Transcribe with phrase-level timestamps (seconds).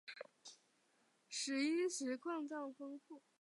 [1.29, 3.21] 石英石矿藏丰富。